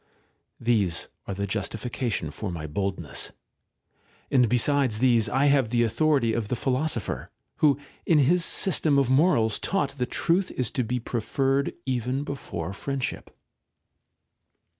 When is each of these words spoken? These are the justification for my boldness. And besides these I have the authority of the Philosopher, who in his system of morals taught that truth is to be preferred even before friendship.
These 0.59 1.09
are 1.27 1.35
the 1.35 1.45
justification 1.45 2.31
for 2.31 2.51
my 2.51 2.65
boldness. 2.65 3.33
And 4.31 4.49
besides 4.49 4.97
these 4.97 5.29
I 5.29 5.45
have 5.45 5.69
the 5.69 5.83
authority 5.83 6.33
of 6.33 6.47
the 6.47 6.55
Philosopher, 6.55 7.29
who 7.57 7.77
in 8.07 8.17
his 8.17 8.43
system 8.43 8.97
of 8.97 9.11
morals 9.11 9.59
taught 9.59 9.91
that 9.99 10.09
truth 10.09 10.49
is 10.49 10.71
to 10.71 10.83
be 10.83 10.99
preferred 10.99 11.73
even 11.85 12.23
before 12.23 12.73
friendship. 12.73 13.29